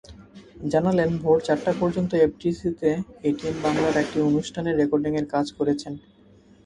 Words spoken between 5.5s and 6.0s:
করেছেন।